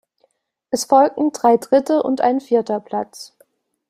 [0.71, 3.35] Es folgten drei dritte und ein vierter Platz.